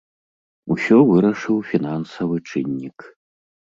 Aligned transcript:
Усё 0.75 0.97
вырашыў 1.11 1.57
фінансавы 1.69 2.35
чыннік. 2.49 2.97